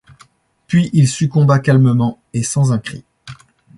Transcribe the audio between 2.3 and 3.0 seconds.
et sans un